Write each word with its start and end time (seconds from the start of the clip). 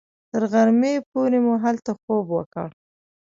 تر 0.31 0.43
غرمې 0.51 0.93
پورې 1.11 1.39
مو 1.45 1.53
هلته 1.63 1.91
خوب 2.01 2.25
وکړ. 2.35 2.67